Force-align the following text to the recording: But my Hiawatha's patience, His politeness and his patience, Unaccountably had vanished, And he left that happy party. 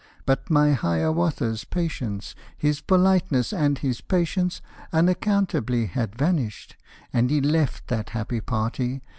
But 0.25 0.49
my 0.49 0.71
Hiawatha's 0.73 1.63
patience, 1.63 2.33
His 2.57 2.81
politeness 2.81 3.53
and 3.53 3.77
his 3.77 4.01
patience, 4.01 4.59
Unaccountably 4.91 5.85
had 5.85 6.15
vanished, 6.17 6.75
And 7.13 7.29
he 7.29 7.39
left 7.39 7.85
that 7.89 8.09
happy 8.09 8.41
party. 8.41 9.03